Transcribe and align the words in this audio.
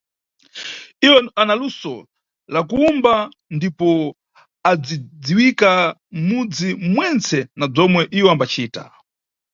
Iwo 1.05 1.17
ana 1.41 1.53
luso 1.61 1.93
la 2.53 2.59
kuwumba 2.69 3.13
ndipo 3.55 3.89
acidziwika 4.71 5.71
mʼmudzi 6.17 6.67
mwentse 6.93 7.39
na 7.59 7.65
bzomwe 7.71 8.01
iwo 8.19 8.27
ambacita. 8.33 8.83